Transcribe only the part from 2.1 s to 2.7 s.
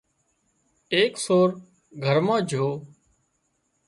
مان جھو